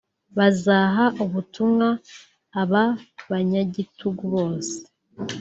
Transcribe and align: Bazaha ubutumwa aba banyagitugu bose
Bazaha 0.37 1.05
ubutumwa 1.23 1.87
aba 2.61 2.83
banyagitugu 3.29 4.23
bose 4.35 4.75